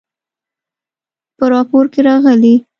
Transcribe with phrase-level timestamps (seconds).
[1.37, 2.55] په راپور کې راغلي